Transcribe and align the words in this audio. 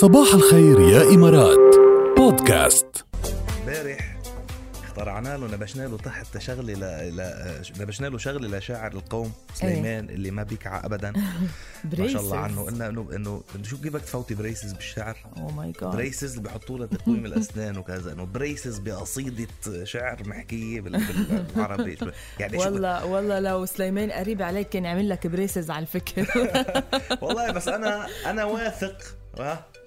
صباح 0.00 0.34
الخير 0.34 0.80
يا 0.80 1.02
إمارات. 1.02 1.76
بودكاست. 2.16 3.04
امبارح 3.60 4.16
اخترعنا 4.84 5.36
له 5.36 5.46
نبشنا 5.46 5.82
له 5.82 5.96
تحت 5.96 6.38
شغله 6.38 6.72
ل... 6.74 7.16
ل... 7.16 7.22
نبشنا 7.82 8.06
له 8.06 8.18
شغله 8.18 8.58
لشاعر 8.58 8.92
القوم 8.92 9.32
سليمان 9.54 10.06
إيه. 10.08 10.14
اللي 10.14 10.30
ما 10.30 10.42
بيكعى 10.42 10.80
ابدا. 10.84 11.12
ما 11.98 12.08
شاء 12.08 12.22
الله 12.22 12.36
عنه. 12.36 12.68
إنه 12.68 12.88
إنه 12.88 13.08
إنه 13.16 13.42
إنه 13.54 13.64
شو 13.64 13.76
كيف 13.80 13.92
بدك 13.92 14.04
تفوتي 14.04 14.34
braces 14.34 14.72
بالشعر؟ 14.72 15.16
oh 15.36 15.50
my 15.50 15.72
God 15.80 15.90
braces 15.90 16.36
اللي 16.36 16.48
بحطوا 16.48 16.78
لها 16.78 16.86
تقويم 16.86 17.26
الأسنان 17.26 17.78
وكذا. 17.78 18.12
إنه 18.12 18.24
braces 18.24 18.78
بقصيدة 18.78 19.46
شعر 19.84 20.16
محكيه 20.26 20.80
بال- 20.80 21.00
بالعربي. 21.54 21.98
يعني 22.40 22.58
شو؟ 22.58 22.64
والله 22.64 23.06
والله 23.06 23.38
لو 23.40 23.66
سليمان 23.66 24.10
قريب 24.10 24.42
عليك 24.42 24.68
كان 24.68 24.84
يعمل 24.84 25.08
لك 25.08 25.26
braces 25.26 25.70
على 25.70 25.82
الفكر 25.82 26.26
والله 27.22 27.50
بس 27.52 27.68
أنا 27.68 28.06
أنا 28.26 28.44
واثق 28.44 28.96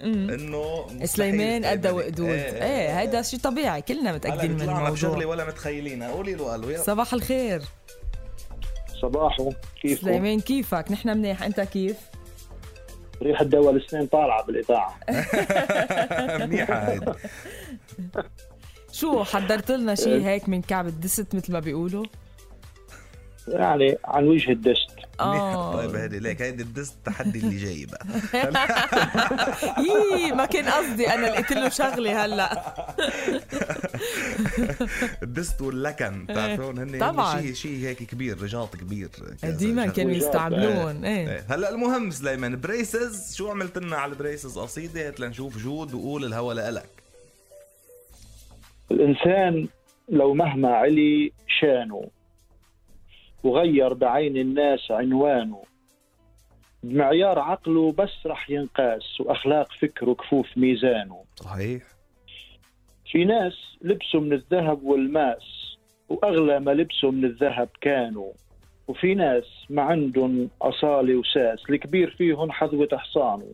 إنه 0.02 0.86
سليمان 1.04 1.64
قد. 1.64 1.86
وقدود 1.86 2.28
إيه، 2.28 2.44
إيه. 2.44 2.62
إيه 2.62 3.00
هيدا 3.00 3.22
شيء 3.22 3.40
طبيعي 3.40 3.82
كلنا 3.82 4.12
متأكدين 4.12 4.52
من 4.52 4.62
الموضوع. 4.62 5.24
ولا 5.24 5.46
متخيلينها 5.46 6.10
قولي 6.10 6.34
له 6.34 6.44
قالوا 6.50 6.70
يلا. 6.70 6.82
صباح 6.82 7.14
الخير. 7.14 7.62
صباحو 9.02 9.52
كيف 9.82 10.00
سليمان 10.00 10.40
كيفك؟ 10.40 10.84
نحن 10.90 11.08
منيح. 11.08 11.42
أنت 11.42 11.60
كيف؟ 11.60 11.96
ريحة 13.22 13.44
دواء 13.44 13.74
السنين 13.74 14.06
طالعة 14.06 14.44
بالإذاعة. 14.44 15.00
منيحة 16.46 16.74
هيدي. 16.74 17.12
شو 18.92 19.24
حضرت 19.24 19.70
لنا 19.70 19.94
شيء 19.94 20.20
هيك 20.22 20.48
من 20.48 20.62
كعب 20.62 20.86
الدست 20.86 21.34
مثل 21.34 21.52
ما 21.52 21.60
بيقولوا؟ 21.60 22.04
يعني 23.48 23.96
عن 24.04 24.28
وجه 24.28 24.52
الدست. 24.52 24.93
طيب 25.18 25.94
هيدي 25.94 26.18
ليك 26.18 26.42
هيدي 26.42 26.62
الدست 26.62 26.94
التحدي 26.94 27.38
اللي 27.38 27.56
جاي 27.56 27.86
بقى. 27.86 28.06
يي 29.88 30.32
ما 30.32 30.46
كان 30.46 30.68
قصدي 30.68 31.14
أنا 31.14 31.26
لقيت 31.26 31.52
له 31.52 31.68
شغلة 31.68 32.24
هلأ. 32.24 32.62
الدست 35.22 35.62
واللكن 35.62 36.24
بتعرفون 36.24 36.78
هن 36.78 36.98
طبعاً. 37.00 37.40
شيء 37.40 37.54
شيء 37.54 37.86
هيك 37.86 37.98
كبير 38.02 38.42
رجاط 38.42 38.76
كبير. 38.76 39.08
ديما 39.44 39.86
كانوا. 39.86 40.12
يستعملون 40.12 41.04
إيه. 41.04 41.30
إيه. 41.30 41.44
هلأ 41.48 41.70
المهم 41.70 42.10
سليمان 42.10 42.60
بريسز 42.60 43.34
شو 43.36 43.50
عملت 43.50 43.78
لنا 43.78 43.96
على 43.96 44.12
البريسز 44.12 44.58
قصيدة؟ 44.58 45.08
هات 45.08 45.20
لنشوف 45.20 45.58
جود 45.58 45.94
وقول 45.94 46.24
الهوى 46.24 46.54
لإلك. 46.54 46.88
الإنسان 48.90 49.68
لو 50.08 50.34
مهما 50.34 50.68
علي 50.68 51.32
شانه. 51.60 52.08
وغير 53.44 53.94
بعين 53.94 54.36
الناس 54.36 54.90
عنوانه. 54.90 55.62
بمعيار 56.82 57.38
عقله 57.38 57.92
بس 57.92 58.26
رح 58.26 58.50
ينقاس 58.50 59.20
وأخلاق 59.20 59.72
فكره 59.72 60.12
كفوف 60.14 60.58
ميزانه. 60.58 61.24
صحيح. 61.36 61.82
في 63.10 63.24
ناس 63.24 63.76
لبسوا 63.82 64.20
من 64.20 64.32
الذهب 64.32 64.82
والماس 64.82 65.76
وأغلى 66.08 66.60
ما 66.60 66.70
لبسوا 66.70 67.10
من 67.10 67.24
الذهب 67.24 67.68
كانوا. 67.80 68.32
وفي 68.88 69.14
ناس 69.14 69.44
ما 69.70 69.82
عندهم 69.82 70.50
أصالة 70.62 71.16
وساس 71.16 71.70
الكبير 71.70 72.10
فيهم 72.10 72.52
حذوة 72.52 72.88
حصانه. 72.92 73.46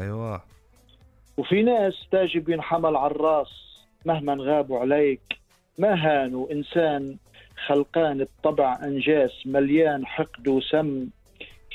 أيوه. 0.00 0.42
وفي 1.36 1.62
ناس 1.62 1.94
تاجي 2.10 2.38
بينحمل 2.38 2.96
على 2.96 3.10
الراس 3.10 3.48
مهما 4.04 4.36
غابوا 4.40 4.78
عليك 4.78 5.20
ما 5.78 5.94
هانوا 5.94 6.52
إنسان 6.52 7.16
خلقان 7.56 8.20
الطبع 8.20 8.78
أنجاس 8.84 9.46
مليان 9.46 10.06
حقد 10.06 10.48
وسم. 10.48 11.08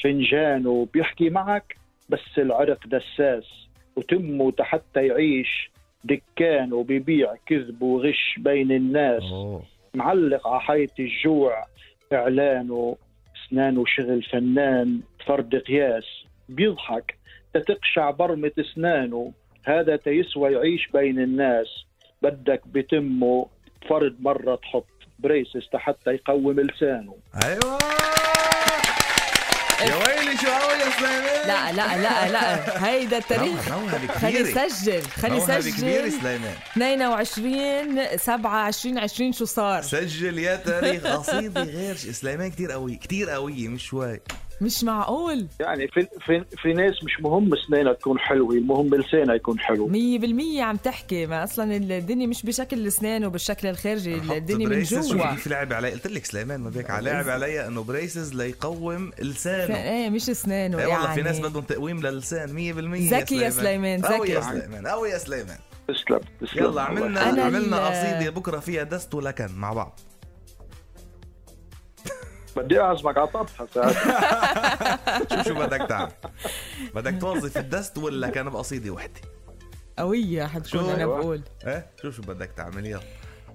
فنجانه 0.03 0.87
بيحكي 0.93 1.29
معك 1.29 1.77
بس 2.09 2.37
العرق 2.37 2.87
دساس. 2.87 3.67
وتمه 3.95 4.53
حتى 4.59 5.07
يعيش 5.07 5.71
دكان 6.03 6.73
وبيبيع 6.73 7.35
كذب 7.45 7.81
وغش 7.81 8.35
بين 8.37 8.71
الناس. 8.71 9.23
أوه. 9.23 9.63
معلق 9.93 10.47
على 10.47 10.61
حيط 10.61 10.99
الجوع 10.99 11.63
إعلانه 12.13 12.97
أسنانه 13.35 13.85
شغل 13.85 14.23
فنان 14.23 15.01
فرد 15.25 15.55
قياس. 15.55 16.05
بيضحك 16.49 17.17
تتقشع 17.53 18.11
برمة 18.11 18.51
أسنانه 18.59 19.31
هذا 19.63 19.95
تيسوى 19.95 20.53
يعيش 20.53 20.87
بين 20.87 21.19
الناس. 21.19 21.67
بدك 22.21 22.67
بتمه 22.67 23.47
فرد 23.89 24.21
مرة 24.21 24.55
تحط 24.55 24.96
بريسس 25.19 25.69
حتى 25.75 26.11
يقوم 26.11 26.59
لسانه. 26.59 27.15
أيوه. 27.43 27.77
يا 29.81 29.95
ويلي 29.95 30.37
شو 30.37 30.47
قوي 30.47 30.79
يا 30.79 30.89
سليمان؟ 30.99 31.47
لا 31.47 31.71
لا 31.71 31.97
لا 32.01 32.31
لا. 32.31 32.85
هيدا 32.87 33.17
التاريخ. 33.17 33.61
خلي 34.11 34.45
سجل 34.45 35.01
خلي 35.01 35.39
سجل 35.39 36.11
سليمان. 36.11 36.55
22 36.71 38.17
7 38.17 38.67
2020 38.67 39.33
شو 39.33 39.45
صار؟ 39.45 39.81
سجل 39.81 40.39
يا 40.39 40.55
تاريخ. 40.55 41.07
قصيدة 41.07 41.63
غير 41.63 41.95
سليمان 41.95 42.51
كتير 42.51 42.71
قوي 42.71 42.95
كتير 42.95 43.29
قوية 43.29 43.67
مش 43.67 43.85
شوي. 43.85 44.19
مش 44.61 44.83
معقول. 44.83 45.47
يعني 45.59 45.87
في, 45.87 46.07
في, 46.25 46.43
في 46.61 46.73
ناس 46.73 47.03
مش 47.03 47.21
مهم 47.21 47.51
سنينها 47.67 47.93
تكون 47.93 48.19
حلوة 48.19 48.53
المهم 48.55 48.95
لسانها 48.95 49.35
يكون 49.35 49.59
حلو. 49.59 49.87
مية 49.87 50.19
بالمية 50.19 50.63
عم 50.63 50.75
تحكي. 50.75 51.25
ما 51.25 51.43
أصلا 51.43 51.75
الدنيا 51.75 52.27
مش 52.27 52.43
بشكل 52.45 52.77
الأسنان 52.79 53.25
وبالشكل 53.25 53.67
الخارجي 53.67 54.15
الدنيا 54.15 54.67
من 54.67 54.83
جوا. 54.83 55.31
كيف 55.31 55.47
لعب 55.47 55.73
علي. 55.73 55.91
قلت 55.91 56.07
لك 56.07 56.25
سليمان 56.25 56.59
ما 56.59 56.69
بيك 56.69 56.89
لعب 56.89 57.29
علي 57.29 57.67
إنه 57.67 57.83
بريسز 57.83 58.33
ليقوم 58.33 59.11
لسانه. 59.19 59.75
إيه 59.75 60.09
مش 60.09 60.29
أسنانه 60.29 60.79
إيه 60.79 60.87
والله 60.87 61.01
في 61.13 61.19
يعني. 61.19 61.21
ناس 61.21 61.39
بدهم 61.39 61.63
تقويم 61.63 62.01
للسان 62.01 62.49
100% 63.09 63.13
ذكي 63.13 63.37
يا 63.37 63.49
سليمان، 63.49 64.01
قوي 64.01 64.29
يا 64.29 64.39
ذكي. 64.39 64.49
سليمان. 64.49 64.87
قوي 64.87 65.09
يا 65.09 65.17
سليمان 65.17 65.57
تسلم 65.87 66.19
تسلم. 66.41 66.63
يلا 66.63 66.81
عملنا 66.81 67.19
عملنا 67.19 67.87
قصيدة 67.87 68.29
بكرة 68.29 68.59
فيها 68.59 68.83
دست 68.83 69.13
ولكن 69.15 69.47
مع 69.55 69.73
بعض. 69.73 69.99
بدي 72.57 72.81
أعزمك 72.81 73.17
على 73.17 73.27
طبخة 73.27 73.67
ساعات 73.73 73.95
شو 75.33 75.43
شو 75.43 75.53
بدك 75.59 75.85
تعمل. 75.89 76.11
بدك 76.95 77.21
توظف 77.21 77.57
الدست 77.57 77.97
ولا 77.97 78.29
كان 78.29 78.49
بقصيدة 78.49 78.91
وحدة؟ 78.91 79.21
قوية 79.99 80.45
حتكون 80.45 80.81
شو؟ 80.81 80.91
أنا 80.93 81.05
بقول. 81.05 81.41
إيه؟ 81.67 81.85
شو 82.01 82.11
شو 82.11 82.21
بدك 82.21 82.51
تعمل 82.57 82.85
يلا. 82.85 83.01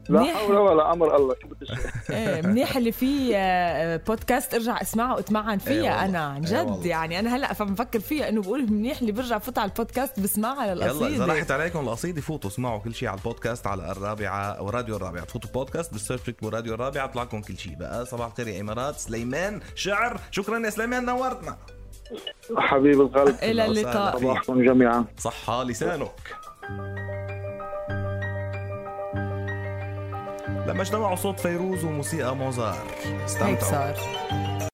لا 0.08 0.20
منيح. 0.20 0.36
حول 0.36 0.56
ولا 0.56 0.92
أمر 0.92 1.16
الله؟ 1.16 1.34
إيه 2.10 2.42
منيح 2.42 2.76
اللي 2.76 2.92
فيه 2.92 3.36
آه، 3.36 3.96
بودكاست 3.96 4.54
ارجع 4.54 4.82
اسمعه 4.82 5.14
واتمعن 5.14 5.48
إيه 5.48 5.58
فيها 5.58 5.74
والله. 5.82 6.04
أنا 6.04 6.18
عن 6.18 6.44
إيه 6.44 6.52
جد 6.62 6.70
والله. 6.70 6.86
يعني 6.86 7.18
أنا 7.18 7.36
هلأ 7.36 7.52
فبفكر 7.52 8.00
فيها 8.00 8.28
إنه 8.28 8.42
بقول 8.42 8.72
منيح 8.72 9.00
اللي 9.00 9.12
برجع 9.12 9.38
فوت 9.38 9.58
على 9.58 9.70
البودكاست 9.70 10.20
بسمعها 10.20 10.66
يلا 10.66 11.06
إذا 11.08 11.26
راحت 11.26 11.50
عليكم 11.50 11.78
القصيدة 11.80 12.20
فوتوا 12.20 12.50
اسمعوا 12.50 12.78
كل 12.78 12.94
شيء 12.94 13.08
على 13.08 13.18
البودكاست 13.18 13.66
على 13.66 13.92
الرابعة 13.92 14.52
أو 14.52 14.70
راديو 14.70 14.96
الرابعة. 14.96 15.24
تفوتوا 15.24 15.50
بودكاست 15.50 15.92
بال 15.92 15.99
search 15.99 16.20
تكتبوا 16.20 16.50
راديو 16.50 16.74
الرابعة 16.74 17.06
بيطلع 17.06 17.22
لكم 17.22 17.40
كل 17.42 17.58
شيء. 17.58 17.74
بقى 17.74 18.06
صباح 18.06 18.26
الخير 18.26 18.48
يا 18.48 18.60
إمارات 18.60 18.96
سليمان 18.98 19.60
شعر. 19.74 20.20
شكرا 20.30 20.58
يا 20.58 20.70
سليمان 20.70 21.04
نورتنا. 21.04 21.56
حبيب 22.58 23.00
القلب. 23.00 23.36
إلى 23.42 23.64
اللقاء. 23.66 24.18
صباحكم 24.18 24.64
جميعا. 24.64 25.04
صحة 25.18 25.64
لسانك. 25.64 26.36
لما 30.66 30.82
اجتمعوا 30.82 31.16
صوت 31.16 31.40
فيروز 31.40 31.84
وموسيقى 31.84 32.36
موزار 32.36 32.78
هيك 33.04 33.20
استمتعوا 33.20 33.70
صار. 33.70 34.68